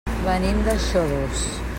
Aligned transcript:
Venim 0.25 0.63
de 0.69 0.75
Xodos. 0.87 1.51